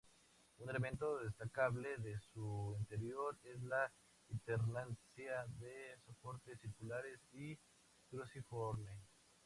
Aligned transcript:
Un 0.57 0.67
elemento 0.67 1.19
destacable 1.19 1.95
de 1.99 2.17
su 2.33 2.75
interior 2.79 3.37
es 3.43 3.61
la 3.61 3.91
alternancia 4.31 5.45
de 5.59 5.95
soportes 6.07 6.59
circulares 6.59 7.19
y 7.33 7.55
cruciforme. 8.09 8.89